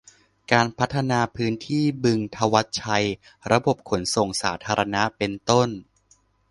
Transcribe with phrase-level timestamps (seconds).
[0.51, 3.05] การพัฒนาพื้นที่บึงธวัชชัย
[3.51, 5.69] ระบบขนส่งสาธารณะ เป็นต้น